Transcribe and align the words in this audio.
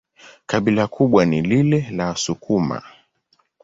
Kabila 0.45 0.87
kubwa 0.87 1.25
ni 1.25 1.41
lile 1.41 1.87
la 1.91 2.05
Wasukuma. 2.07 2.83